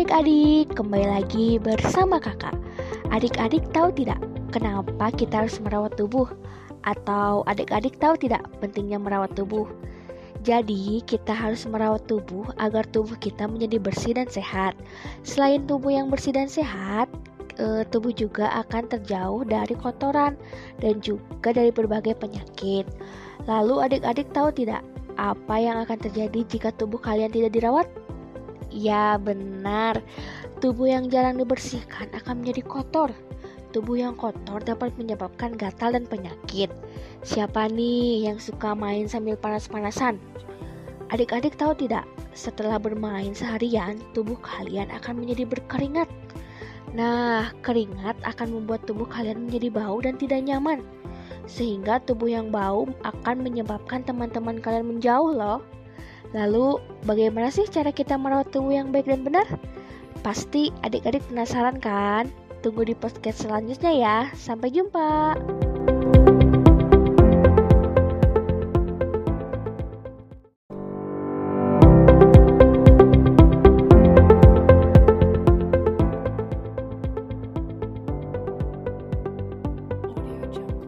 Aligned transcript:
adik-adik, 0.00 0.72
kembali 0.80 1.12
lagi 1.12 1.60
bersama 1.60 2.16
kakak 2.16 2.56
Adik-adik 3.12 3.68
tahu 3.76 3.92
tidak 3.92 4.16
kenapa 4.48 5.12
kita 5.12 5.44
harus 5.44 5.60
merawat 5.60 5.92
tubuh? 6.00 6.24
Atau 6.88 7.44
adik-adik 7.44 8.00
tahu 8.00 8.16
tidak 8.16 8.48
pentingnya 8.64 8.96
merawat 8.96 9.28
tubuh? 9.36 9.68
Jadi, 10.40 11.04
kita 11.04 11.36
harus 11.36 11.68
merawat 11.68 12.08
tubuh 12.08 12.48
agar 12.56 12.88
tubuh 12.88 13.12
kita 13.20 13.44
menjadi 13.44 13.76
bersih 13.76 14.16
dan 14.16 14.24
sehat. 14.24 14.72
Selain 15.20 15.68
tubuh 15.68 15.92
yang 15.92 16.08
bersih 16.08 16.32
dan 16.32 16.48
sehat, 16.48 17.12
eh, 17.60 17.84
tubuh 17.92 18.16
juga 18.16 18.48
akan 18.56 18.88
terjauh 18.88 19.44
dari 19.44 19.76
kotoran 19.76 20.32
dan 20.80 20.96
juga 21.04 21.52
dari 21.52 21.68
berbagai 21.68 22.16
penyakit. 22.16 22.88
Lalu, 23.44 23.84
adik-adik 23.84 24.32
tahu 24.32 24.48
tidak 24.48 24.80
apa 25.20 25.60
yang 25.60 25.76
akan 25.84 26.00
terjadi 26.00 26.40
jika 26.48 26.72
tubuh 26.72 26.96
kalian 26.96 27.28
tidak 27.28 27.52
dirawat? 27.52 27.84
Ya 28.70 29.18
benar, 29.18 29.98
tubuh 30.62 30.86
yang 30.86 31.10
jarang 31.10 31.42
dibersihkan 31.42 32.06
akan 32.14 32.42
menjadi 32.42 32.62
kotor. 32.62 33.10
Tubuh 33.74 33.98
yang 33.98 34.14
kotor 34.14 34.62
dapat 34.62 34.94
menyebabkan 34.94 35.58
gatal 35.58 35.94
dan 35.94 36.06
penyakit. 36.06 36.70
Siapa 37.26 37.66
nih 37.70 38.30
yang 38.30 38.38
suka 38.38 38.74
main 38.74 39.10
sambil 39.10 39.34
panas-panasan? 39.38 40.18
Adik-adik 41.10 41.58
tahu 41.58 41.74
tidak, 41.74 42.06
setelah 42.30 42.78
bermain 42.78 43.34
seharian, 43.34 43.98
tubuh 44.14 44.38
kalian 44.38 44.86
akan 44.94 45.22
menjadi 45.22 45.50
berkeringat. 45.50 46.06
Nah, 46.94 47.50
keringat 47.62 48.18
akan 48.22 48.62
membuat 48.62 48.86
tubuh 48.86 49.06
kalian 49.06 49.46
menjadi 49.46 49.70
bau 49.70 49.98
dan 50.02 50.18
tidak 50.18 50.42
nyaman. 50.46 50.82
Sehingga 51.50 51.98
tubuh 52.06 52.30
yang 52.30 52.54
bau 52.54 52.86
akan 53.02 53.42
menyebabkan 53.42 54.06
teman-teman 54.06 54.62
kalian 54.62 54.86
menjauh 54.86 55.34
loh. 55.34 55.62
Lalu, 56.30 56.78
bagaimana 57.10 57.50
sih 57.50 57.66
cara 57.66 57.90
kita 57.90 58.14
merawat 58.14 58.54
tubuh 58.54 58.70
yang 58.70 58.94
baik 58.94 59.10
dan 59.10 59.26
benar? 59.26 59.46
Pasti 60.22 60.70
adik-adik 60.86 61.26
penasaran 61.26 61.82
kan? 61.82 62.30
Tunggu 62.62 62.86
di 62.86 62.94
podcast 62.94 63.42
selanjutnya 63.42 63.90
ya. 63.90 64.18
Sampai 64.38 64.70
jumpa. 64.70 65.34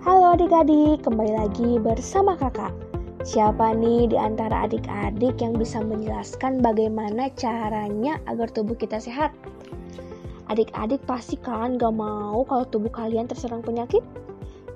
Halo 0.07 0.39
adik-adik, 0.39 1.03
kembali 1.03 1.35
lagi 1.35 1.83
bersama 1.83 2.39
kakak. 2.39 2.92
Siapa 3.23 3.70
nih 3.70 4.11
di 4.11 4.19
antara 4.19 4.67
adik-adik 4.67 5.39
yang 5.39 5.55
bisa 5.55 5.78
menjelaskan 5.78 6.59
bagaimana 6.59 7.31
caranya 7.39 8.19
agar 8.27 8.51
tubuh 8.51 8.75
kita 8.75 8.98
sehat? 8.98 9.31
Adik-adik 10.51 11.06
pasti 11.06 11.39
kan 11.39 11.79
gak 11.79 11.95
mau 11.95 12.42
kalau 12.42 12.67
tubuh 12.67 12.91
kalian 12.91 13.31
terserang 13.31 13.62
penyakit? 13.62 14.03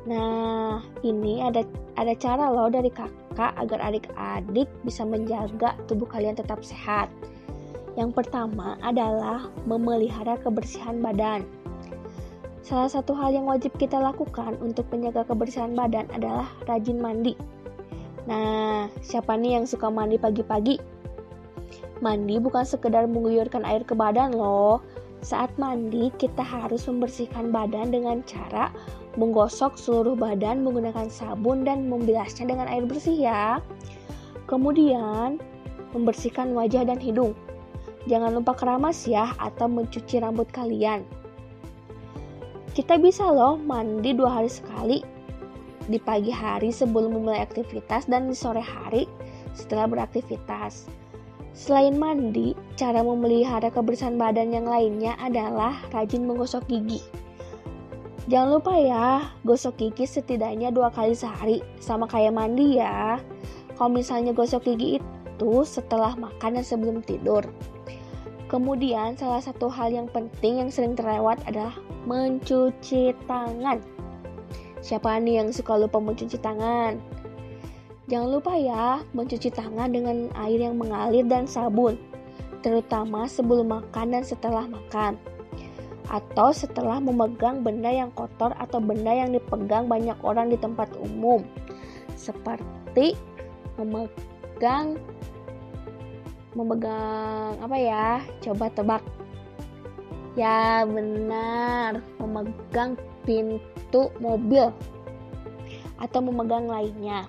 Nah, 0.06 0.78
ini 1.02 1.42
ada 1.42 1.66
ada 1.98 2.14
cara 2.14 2.46
loh 2.46 2.70
dari 2.70 2.86
kakak 2.86 3.50
agar 3.58 3.82
adik-adik 3.82 4.70
bisa 4.86 5.02
menjaga 5.02 5.74
tubuh 5.90 6.06
kalian 6.06 6.38
tetap 6.38 6.62
sehat. 6.62 7.10
Yang 7.98 8.14
pertama 8.14 8.78
adalah 8.78 9.50
memelihara 9.66 10.38
kebersihan 10.38 11.02
badan. 11.02 11.42
Salah 12.62 12.86
satu 12.86 13.10
hal 13.18 13.34
yang 13.34 13.50
wajib 13.50 13.74
kita 13.74 13.98
lakukan 13.98 14.54
untuk 14.62 14.86
menjaga 14.94 15.26
kebersihan 15.26 15.74
badan 15.74 16.06
adalah 16.14 16.46
rajin 16.70 17.02
mandi. 17.02 17.34
Nah, 18.26 18.90
siapa 19.06 19.38
nih 19.38 19.58
yang 19.62 19.66
suka 19.70 19.86
mandi 19.86 20.18
pagi-pagi? 20.18 20.82
Mandi 22.02 22.36
bukan 22.42 22.66
sekedar 22.66 23.06
mengguyurkan 23.06 23.62
air 23.62 23.86
ke 23.86 23.94
badan 23.94 24.34
loh. 24.34 24.82
Saat 25.22 25.54
mandi, 25.56 26.10
kita 26.18 26.42
harus 26.42 26.84
membersihkan 26.90 27.54
badan 27.54 27.94
dengan 27.94 28.20
cara 28.26 28.74
menggosok 29.16 29.80
seluruh 29.80 30.12
badan 30.12 30.60
menggunakan 30.60 31.08
sabun 31.08 31.64
dan 31.64 31.88
membilasnya 31.88 32.50
dengan 32.50 32.68
air 32.68 32.84
bersih 32.84 33.16
ya. 33.16 33.62
Kemudian, 34.50 35.40
membersihkan 35.96 36.52
wajah 36.52 36.84
dan 36.84 37.00
hidung. 37.00 37.32
Jangan 38.06 38.38
lupa 38.38 38.54
keramas 38.54 39.08
ya 39.08 39.34
atau 39.40 39.66
mencuci 39.66 40.22
rambut 40.22 40.46
kalian. 40.52 41.02
Kita 42.76 43.00
bisa 43.00 43.24
loh 43.24 43.56
mandi 43.56 44.12
dua 44.12 44.42
hari 44.42 44.52
sekali 44.52 45.15
di 45.86 45.98
pagi 46.02 46.30
hari 46.30 46.74
sebelum 46.74 47.14
memulai 47.14 47.42
aktivitas 47.42 48.06
dan 48.10 48.30
di 48.30 48.36
sore 48.36 48.62
hari 48.62 49.06
setelah 49.54 49.88
beraktivitas. 49.88 50.86
Selain 51.56 51.96
mandi, 51.96 52.52
cara 52.76 53.00
memelihara 53.00 53.72
kebersihan 53.72 54.20
badan 54.20 54.52
yang 54.52 54.68
lainnya 54.68 55.16
adalah 55.16 55.72
rajin 55.88 56.28
menggosok 56.28 56.68
gigi. 56.68 57.00
Jangan 58.26 58.58
lupa 58.58 58.74
ya, 58.76 59.32
gosok 59.46 59.78
gigi 59.80 60.04
setidaknya 60.04 60.74
dua 60.74 60.90
kali 60.92 61.14
sehari, 61.14 61.62
sama 61.80 62.10
kayak 62.10 62.34
mandi 62.34 62.82
ya. 62.82 63.22
Kalau 63.78 63.88
misalnya 63.88 64.34
gosok 64.36 64.68
gigi 64.68 64.98
itu 64.98 65.52
setelah 65.64 66.12
makan 66.18 66.60
dan 66.60 66.64
sebelum 66.66 67.00
tidur. 67.06 67.46
Kemudian 68.52 69.14
salah 69.14 69.40
satu 69.40 69.70
hal 69.70 69.90
yang 69.94 70.10
penting 70.10 70.58
yang 70.60 70.70
sering 70.70 70.92
terlewat 70.92 71.38
adalah 71.46 71.72
mencuci 72.04 73.14
tangan. 73.24 73.78
Siapa 74.86 75.18
nih 75.18 75.42
yang 75.42 75.50
suka 75.50 75.74
lupa 75.74 75.98
mencuci 75.98 76.38
tangan? 76.38 76.94
Jangan 78.06 78.38
lupa 78.38 78.54
ya, 78.54 79.02
mencuci 79.18 79.50
tangan 79.50 79.90
dengan 79.90 80.30
air 80.38 80.62
yang 80.62 80.78
mengalir 80.78 81.26
dan 81.26 81.42
sabun, 81.42 81.98
terutama 82.62 83.26
sebelum 83.26 83.66
makan 83.66 84.14
dan 84.14 84.22
setelah 84.22 84.62
makan. 84.70 85.18
Atau 86.06 86.54
setelah 86.54 87.02
memegang 87.02 87.66
benda 87.66 87.90
yang 87.90 88.14
kotor 88.14 88.54
atau 88.62 88.78
benda 88.78 89.10
yang 89.10 89.34
dipegang 89.34 89.90
banyak 89.90 90.14
orang 90.22 90.54
di 90.54 90.58
tempat 90.62 90.86
umum. 91.02 91.42
Seperti 92.14 93.18
memegang 93.82 95.02
memegang 96.54 97.58
apa 97.58 97.74
ya? 97.74 98.22
Coba 98.38 98.70
tebak. 98.70 99.02
Ya, 100.38 100.86
benar, 100.86 102.06
memegang 102.22 102.94
pintu 103.26 103.75
mobil 104.20 104.68
atau 105.96 106.20
memegang 106.20 106.68
lainnya. 106.68 107.24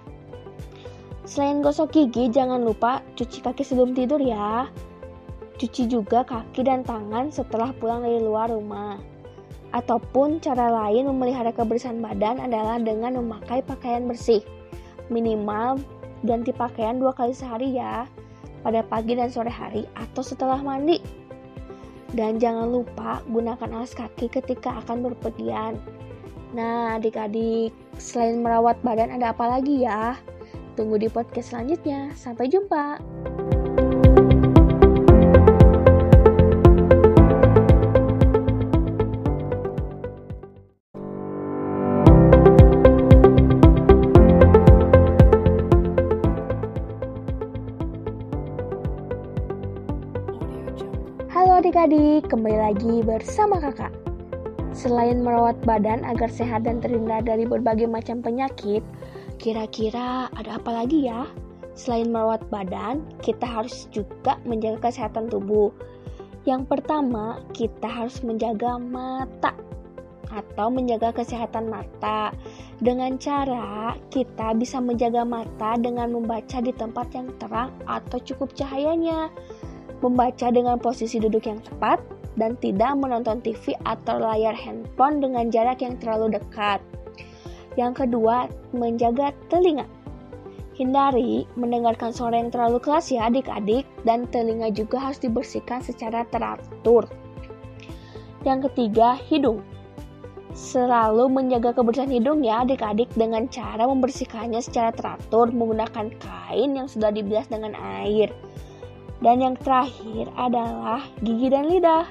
Selain 1.28 1.60
gosok 1.60 1.92
gigi, 1.92 2.32
jangan 2.32 2.64
lupa 2.64 3.04
cuci 3.20 3.44
kaki 3.44 3.64
sebelum 3.64 3.92
tidur 3.92 4.20
ya. 4.20 4.72
Cuci 5.60 5.90
juga 5.92 6.24
kaki 6.24 6.64
dan 6.64 6.88
tangan 6.88 7.34
setelah 7.34 7.76
pulang 7.76 8.06
dari 8.06 8.24
luar 8.24 8.48
rumah. 8.48 8.96
Ataupun 9.76 10.40
cara 10.40 10.72
lain 10.72 11.12
memelihara 11.12 11.52
kebersihan 11.52 12.00
badan 12.00 12.40
adalah 12.40 12.80
dengan 12.80 13.20
memakai 13.20 13.60
pakaian 13.60 14.08
bersih. 14.08 14.40
Minimal 15.12 15.84
ganti 16.24 16.56
pakaian 16.56 16.96
dua 16.96 17.12
kali 17.12 17.36
sehari 17.36 17.76
ya, 17.76 18.08
pada 18.64 18.80
pagi 18.88 19.20
dan 19.20 19.28
sore 19.28 19.52
hari 19.52 19.84
atau 20.00 20.24
setelah 20.24 20.64
mandi. 20.64 21.04
Dan 22.16 22.40
jangan 22.40 22.72
lupa 22.72 23.20
gunakan 23.28 23.84
alas 23.84 23.92
kaki 23.92 24.32
ketika 24.32 24.80
akan 24.80 25.12
berpergian. 25.12 25.76
Nah, 26.56 26.96
adik-adik, 26.96 27.76
selain 28.00 28.40
merawat 28.40 28.80
badan 28.80 29.12
ada 29.12 29.36
apa 29.36 29.60
lagi 29.60 29.84
ya? 29.84 30.16
Tunggu 30.80 30.96
di 30.96 31.12
podcast 31.12 31.52
selanjutnya. 31.52 32.16
Sampai 32.16 32.48
jumpa. 32.48 33.04
Halo 51.28 51.60
adik-adik, 51.60 52.32
kembali 52.32 52.56
lagi 52.56 53.04
bersama 53.04 53.60
kakak. 53.60 54.07
Selain 54.78 55.26
merawat 55.26 55.58
badan 55.66 56.06
agar 56.06 56.30
sehat 56.30 56.70
dan 56.70 56.78
terhindar 56.78 57.26
dari 57.26 57.50
berbagai 57.50 57.90
macam 57.90 58.22
penyakit, 58.22 58.86
kira-kira 59.42 60.30
ada 60.38 60.62
apa 60.62 60.70
lagi 60.70 61.10
ya? 61.10 61.26
Selain 61.74 62.14
merawat 62.14 62.46
badan, 62.54 63.02
kita 63.26 63.42
harus 63.42 63.90
juga 63.90 64.38
menjaga 64.46 64.86
kesehatan 64.86 65.34
tubuh. 65.34 65.74
Yang 66.46 66.70
pertama, 66.70 67.42
kita 67.58 67.90
harus 67.90 68.22
menjaga 68.22 68.78
mata 68.78 69.58
atau 70.30 70.70
menjaga 70.70 71.10
kesehatan 71.10 71.74
mata. 71.74 72.30
Dengan 72.78 73.18
cara 73.18 73.98
kita 74.14 74.54
bisa 74.54 74.78
menjaga 74.78 75.26
mata 75.26 75.74
dengan 75.82 76.14
membaca 76.14 76.62
di 76.62 76.70
tempat 76.70 77.18
yang 77.18 77.34
terang 77.42 77.74
atau 77.90 78.22
cukup 78.22 78.54
cahayanya 78.54 79.34
membaca 80.04 80.48
dengan 80.52 80.78
posisi 80.78 81.18
duduk 81.18 81.46
yang 81.46 81.62
tepat, 81.62 82.02
dan 82.38 82.54
tidak 82.62 82.94
menonton 82.96 83.42
TV 83.42 83.74
atau 83.84 84.22
layar 84.22 84.54
handphone 84.54 85.20
dengan 85.20 85.50
jarak 85.50 85.82
yang 85.82 85.98
terlalu 85.98 86.38
dekat. 86.38 86.80
Yang 87.76 88.06
kedua, 88.06 88.50
menjaga 88.74 89.34
telinga. 89.50 89.86
Hindari 90.78 91.50
mendengarkan 91.58 92.14
suara 92.14 92.38
yang 92.38 92.54
terlalu 92.54 92.78
keras 92.78 93.10
ya 93.10 93.26
adik-adik 93.26 93.90
dan 94.06 94.30
telinga 94.30 94.70
juga 94.70 95.10
harus 95.10 95.18
dibersihkan 95.18 95.82
secara 95.82 96.22
teratur. 96.30 97.10
Yang 98.46 98.70
ketiga, 98.70 99.18
hidung. 99.26 99.66
Selalu 100.54 101.30
menjaga 101.30 101.74
kebersihan 101.74 102.10
hidung 102.10 102.46
ya 102.46 102.66
adik-adik 102.66 103.10
dengan 103.14 103.46
cara 103.50 103.86
membersihkannya 103.90 104.62
secara 104.62 104.90
teratur 104.94 105.54
menggunakan 105.54 106.14
kain 106.18 106.70
yang 106.74 106.90
sudah 106.90 107.14
dibilas 107.14 107.50
dengan 107.50 107.78
air. 108.02 108.34
Dan 109.18 109.42
yang 109.42 109.56
terakhir 109.58 110.30
adalah 110.38 111.02
gigi 111.26 111.50
dan 111.50 111.66
lidah. 111.70 112.06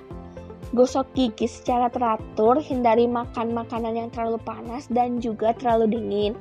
Gosok 0.75 1.07
gigi 1.15 1.47
secara 1.47 1.87
teratur, 1.87 2.59
hindari 2.59 3.07
makan 3.07 3.55
makanan 3.55 3.95
yang 3.95 4.09
terlalu 4.11 4.43
panas 4.43 4.91
dan 4.91 5.23
juga 5.23 5.55
terlalu 5.55 5.95
dingin. 5.95 6.33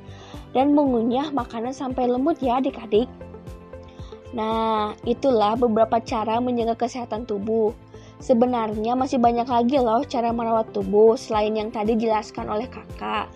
Dan 0.50 0.74
mengunyah 0.74 1.30
makanan 1.30 1.70
sampai 1.70 2.10
lembut 2.10 2.42
ya 2.42 2.58
adik-adik. 2.58 3.06
Nah, 4.34 4.92
itulah 5.06 5.54
beberapa 5.54 6.02
cara 6.02 6.42
menjaga 6.42 6.74
kesehatan 6.74 7.24
tubuh. 7.24 7.70
Sebenarnya 8.18 8.96
masih 8.96 9.20
banyak 9.20 9.46
lagi 9.46 9.76
loh 9.76 10.02
cara 10.02 10.32
merawat 10.32 10.72
tubuh 10.72 11.14
selain 11.14 11.52
yang 11.52 11.68
tadi 11.70 11.94
dijelaskan 11.94 12.48
oleh 12.48 12.66
kakak. 12.66 13.30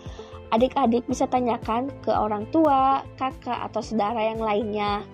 Adik-adik 0.51 1.07
bisa 1.07 1.31
tanyakan 1.31 1.95
ke 2.03 2.11
orang 2.11 2.43
tua, 2.51 3.07
kakak, 3.15 3.71
atau 3.71 3.79
saudara 3.85 4.19
yang 4.19 4.43
lainnya. 4.43 5.07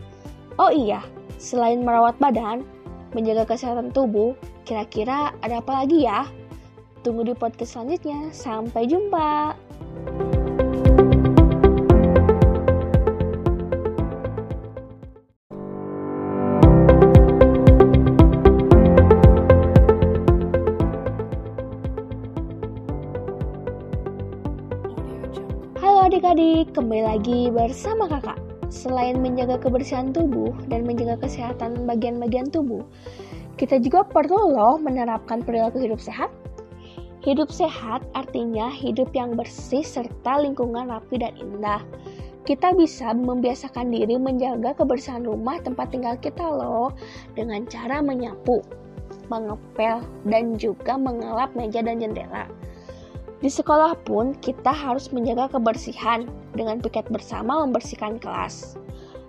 Oh 0.57 0.73
iya, 0.73 1.05
Selain 1.37 1.85
merawat 1.85 2.17
badan, 2.17 2.65
menjaga 3.13 3.45
kesehatan 3.45 3.93
tubuh, 3.93 4.33
kira-kira 4.65 5.37
ada 5.45 5.61
apa 5.61 5.85
lagi 5.85 6.09
ya? 6.09 6.25
Tunggu 7.05 7.29
di 7.29 7.37
podcast 7.37 7.77
selanjutnya. 7.77 8.33
Sampai 8.33 8.89
jumpa. 8.89 9.53
Halo 25.85 26.09
adik-adik, 26.09 26.73
kembali 26.73 27.05
lagi 27.05 27.53
bersama 27.53 28.09
kakak. 28.09 28.46
Selain 28.77 29.17
menjaga 29.17 29.57
kebersihan 29.57 30.13
tubuh 30.13 30.53
dan 30.69 30.85
menjaga 30.85 31.25
kesehatan 31.25 31.89
bagian-bagian 31.89 32.53
tubuh, 32.53 32.85
kita 33.57 33.81
juga 33.81 34.05
perlu 34.05 34.53
loh 34.53 34.77
menerapkan 34.77 35.41
perilaku 35.41 35.81
hidup 35.81 35.97
sehat. 35.97 36.29
Hidup 37.25 37.49
sehat 37.49 38.05
artinya 38.13 38.69
hidup 38.69 39.17
yang 39.17 39.33
bersih 39.33 39.81
serta 39.81 40.45
lingkungan 40.45 40.93
rapi 40.93 41.17
dan 41.17 41.33
indah. 41.41 41.81
Kita 42.45 42.77
bisa 42.77 43.17
membiasakan 43.17 43.91
diri 43.91 44.21
menjaga 44.21 44.77
kebersihan 44.77 45.25
rumah 45.25 45.57
tempat 45.65 45.91
tinggal 45.91 46.15
kita 46.21 46.45
loh 46.45 46.93
dengan 47.33 47.65
cara 47.67 48.05
menyapu, 48.05 48.61
mengepel, 49.33 50.05
dan 50.29 50.55
juga 50.61 51.01
mengelap 51.01 51.51
meja 51.57 51.81
dan 51.81 51.99
jendela. 51.99 52.45
Di 53.37 53.53
sekolah 53.53 54.01
pun 54.09 54.33
kita 54.41 54.73
harus 54.73 55.13
menjaga 55.13 55.53
kebersihan 55.61 56.25
dengan 56.57 56.81
piket 56.81 57.05
bersama 57.13 57.61
membersihkan 57.69 58.17
kelas. 58.17 58.81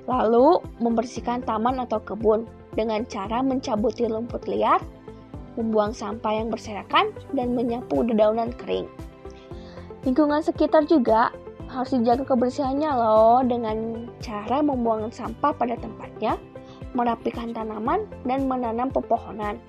Lalu 0.07 0.63
membersihkan 0.79 1.43
taman 1.43 1.83
atau 1.83 1.99
kebun 1.99 2.47
dengan 2.79 3.03
cara 3.11 3.43
mencabuti 3.43 4.07
rumput 4.07 4.47
liar, 4.47 4.79
membuang 5.59 5.91
sampah 5.91 6.39
yang 6.39 6.47
berserakan, 6.47 7.11
dan 7.35 7.51
menyapu 7.51 8.07
dedaunan 8.07 8.55
kering. 8.55 8.87
Lingkungan 10.07 10.39
sekitar 10.39 10.87
juga 10.87 11.35
harus 11.67 11.91
dijaga 11.91 12.23
kebersihannya 12.23 12.87
loh 12.87 13.43
dengan 13.43 14.07
cara 14.23 14.63
membuang 14.63 15.11
sampah 15.11 15.51
pada 15.51 15.75
tempatnya, 15.75 16.39
merapikan 16.95 17.51
tanaman, 17.51 18.07
dan 18.23 18.47
menanam 18.47 18.87
pepohonan. 18.87 19.59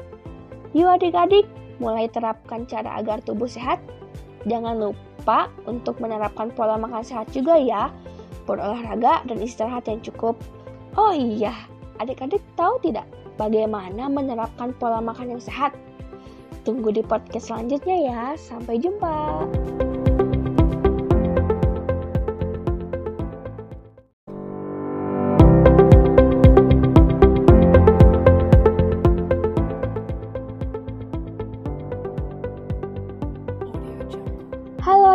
Yuk 0.79 0.95
adik-adik, 0.95 1.51
mulai 1.83 2.07
terapkan 2.07 2.63
cara 2.71 3.03
agar 3.03 3.19
tubuh 3.27 3.51
sehat 3.51 3.83
Jangan 4.49 4.81
lupa 4.81 5.53
untuk 5.69 6.01
menerapkan 6.01 6.49
pola 6.51 6.81
makan 6.81 7.05
sehat 7.05 7.29
juga 7.37 7.61
ya, 7.61 7.93
berolahraga 8.49 9.23
dan 9.29 9.39
istirahat 9.45 9.85
yang 9.87 10.01
cukup. 10.01 10.41
Oh 10.97 11.13
iya, 11.13 11.53
adik-adik 12.01 12.41
tahu 12.57 12.81
tidak 12.81 13.05
bagaimana 13.37 14.09
menerapkan 14.09 14.73
pola 14.81 15.05
makan 15.05 15.39
yang 15.39 15.43
sehat? 15.43 15.77
Tunggu 16.67 16.93
di 16.93 17.05
podcast 17.05 17.49
selanjutnya 17.53 17.97
ya. 18.09 18.21
Sampai 18.37 18.77
jumpa. 18.83 19.47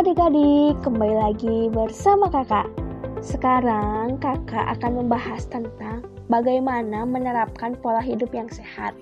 Adik-adik, 0.04 0.76
kembali 0.84 1.16
lagi 1.16 1.72
bersama 1.72 2.28
kakak. 2.28 2.68
Sekarang 3.24 4.20
kakak 4.20 4.76
akan 4.76 5.00
membahas 5.00 5.48
tentang 5.48 6.04
bagaimana 6.28 7.08
menerapkan 7.08 7.72
pola 7.80 8.04
hidup 8.04 8.28
yang 8.36 8.44
sehat. 8.52 8.92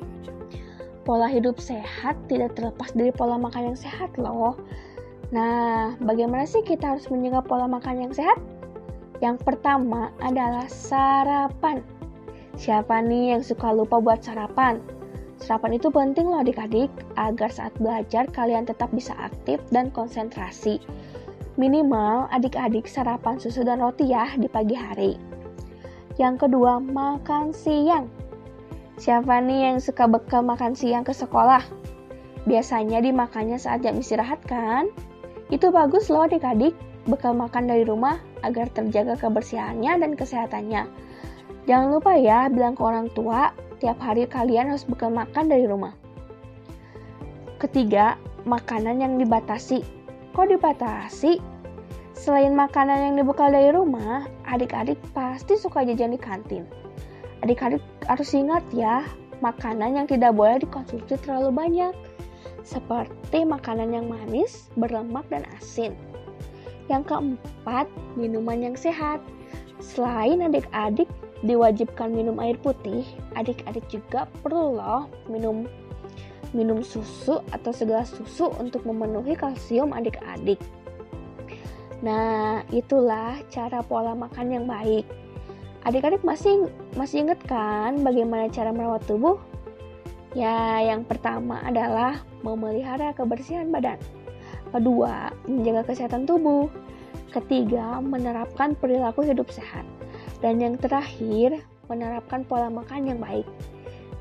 Pola 1.02 1.26
hidup 1.26 1.58
sehat 1.58 2.14
tidak 2.30 2.54
terlepas 2.54 2.94
dari 2.94 3.10
pola 3.10 3.34
makan 3.42 3.74
yang 3.74 3.78
sehat 3.78 4.14
loh. 4.14 4.54
Nah, 5.34 5.98
bagaimana 5.98 6.46
sih 6.46 6.62
kita 6.62 6.94
harus 6.94 7.10
menjaga 7.10 7.42
pola 7.42 7.66
makan 7.66 8.06
yang 8.06 8.14
sehat? 8.14 8.38
Yang 9.18 9.42
pertama 9.42 10.14
adalah 10.22 10.70
sarapan. 10.70 11.82
Siapa 12.54 13.02
nih 13.02 13.34
yang 13.34 13.42
suka 13.42 13.74
lupa 13.74 13.98
buat 13.98 14.22
sarapan? 14.22 14.78
Sarapan 15.42 15.74
itu 15.74 15.90
penting 15.90 16.30
loh 16.30 16.38
adik-adik, 16.38 16.86
agar 17.18 17.50
saat 17.50 17.74
belajar 17.82 18.30
kalian 18.30 18.62
tetap 18.62 18.94
bisa 18.94 19.10
aktif 19.18 19.58
dan 19.74 19.90
konsentrasi. 19.90 20.78
Minimal 21.58 22.30
adik-adik 22.30 22.86
sarapan 22.86 23.42
susu 23.42 23.66
dan 23.66 23.82
roti 23.82 24.14
ya 24.14 24.30
di 24.38 24.46
pagi 24.46 24.78
hari. 24.78 25.18
Yang 26.14 26.46
kedua, 26.46 26.78
makan 26.78 27.50
siang. 27.50 28.06
Siapa 29.02 29.42
nih 29.42 29.74
yang 29.74 29.78
suka 29.82 30.06
bekal 30.06 30.46
makan 30.46 30.78
siang 30.78 31.02
ke 31.02 31.10
sekolah? 31.10 31.66
Biasanya 32.46 33.02
dimakannya 33.02 33.58
saat 33.58 33.82
jam 33.82 33.98
istirahat 33.98 34.38
kan? 34.46 34.94
Itu 35.50 35.74
bagus 35.74 36.06
loh 36.06 36.30
adik-adik, 36.30 36.72
bekal 37.10 37.34
makan 37.34 37.66
dari 37.66 37.82
rumah 37.82 38.22
agar 38.46 38.70
terjaga 38.70 39.18
kebersihannya 39.18 40.06
dan 40.06 40.14
kesehatannya. 40.14 40.86
Jangan 41.66 41.88
lupa 41.98 42.14
ya 42.14 42.46
bilang 42.46 42.78
ke 42.78 42.82
orang 42.86 43.10
tua 43.10 43.50
tiap 43.82 43.98
hari 43.98 44.30
kalian 44.30 44.70
harus 44.70 44.86
bekal 44.86 45.10
makan 45.10 45.50
dari 45.50 45.66
rumah. 45.66 45.90
Ketiga, 47.58 48.14
makanan 48.46 49.02
yang 49.02 49.18
dibatasi. 49.18 49.82
Kok 50.38 50.54
dibatasi? 50.54 51.42
Selain 52.14 52.54
makanan 52.54 53.10
yang 53.10 53.14
dibekal 53.18 53.50
dari 53.50 53.74
rumah, 53.74 54.30
adik-adik 54.46 55.02
pasti 55.10 55.58
suka 55.58 55.82
jajan 55.82 56.14
di 56.14 56.20
kantin. 56.22 56.62
Adik-adik 57.42 57.82
harus 58.06 58.30
ingat 58.30 58.62
ya, 58.70 59.02
makanan 59.42 59.98
yang 59.98 60.06
tidak 60.06 60.30
boleh 60.38 60.62
dikonsumsi 60.62 61.18
terlalu 61.18 61.50
banyak, 61.50 61.94
seperti 62.62 63.42
makanan 63.42 63.90
yang 63.90 64.06
manis, 64.06 64.70
berlemak, 64.78 65.26
dan 65.34 65.42
asin. 65.58 65.98
Yang 66.86 67.10
keempat, 67.10 67.90
minuman 68.14 68.70
yang 68.70 68.76
sehat. 68.78 69.18
Selain 69.82 70.38
adik-adik 70.46 71.10
diwajibkan 71.42 72.14
minum 72.14 72.38
air 72.38 72.54
putih, 72.58 73.02
adik-adik 73.34 73.82
juga 73.90 74.30
perlu 74.42 74.78
loh 74.78 75.10
minum 75.26 75.66
minum 76.52 76.84
susu 76.84 77.40
atau 77.50 77.72
segelas 77.72 78.12
susu 78.12 78.52
untuk 78.60 78.84
memenuhi 78.84 79.34
kalsium 79.34 79.90
adik-adik. 79.90 80.60
Nah, 82.02 82.66
itulah 82.74 83.38
cara 83.48 83.80
pola 83.80 84.12
makan 84.12 84.46
yang 84.50 84.66
baik. 84.66 85.06
Adik-adik 85.82 86.22
masih 86.22 86.70
masih 86.94 87.26
ingat 87.26 87.40
kan 87.46 87.98
bagaimana 88.02 88.46
cara 88.50 88.70
merawat 88.70 89.02
tubuh? 89.06 89.38
Ya, 90.32 90.80
yang 90.80 91.04
pertama 91.04 91.60
adalah 91.60 92.22
memelihara 92.40 93.12
kebersihan 93.12 93.68
badan. 93.68 94.00
Kedua, 94.72 95.28
menjaga 95.44 95.92
kesehatan 95.92 96.24
tubuh. 96.24 96.72
Ketiga, 97.28 98.00
menerapkan 98.00 98.72
perilaku 98.76 99.24
hidup 99.24 99.48
sehat. 99.52 99.84
Dan 100.42 100.58
yang 100.58 100.74
terakhir, 100.76 101.62
menerapkan 101.86 102.42
pola 102.42 102.66
makan 102.68 103.06
yang 103.06 103.20
baik. 103.22 103.46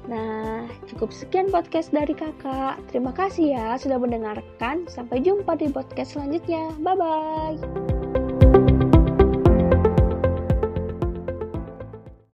Nah, 0.10 0.66
cukup 0.90 1.13
sekian 1.13 1.54
podcast 1.54 1.94
dari 1.94 2.13
kakak. 2.18 2.82
Terima 2.90 3.13
kasih 3.13 3.54
ya 3.54 3.68
sudah 3.78 4.01
mendengarkan. 4.01 4.90
Sampai 4.90 5.22
jumpa 5.22 5.58
di 5.58 5.70
podcast 5.70 6.18
selanjutnya. 6.18 6.74
Bye 6.82 6.98
bye. 6.98 8.00